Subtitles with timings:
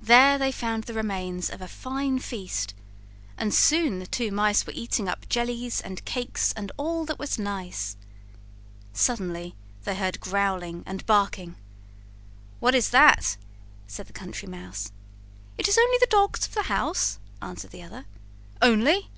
[0.00, 2.72] There they found the remains of a fine feast,
[3.36, 7.38] and soon the two mice were eating up jellies and cakes and all that was
[7.38, 7.98] nice.
[8.94, 9.54] Suddenly
[9.84, 11.54] they heard growling and barking.
[12.60, 13.36] "What is that?"
[13.86, 14.90] said the Country Mouse.
[15.58, 18.06] "It is only the dogs of the house," answered the other.
[18.62, 19.10] "Only!"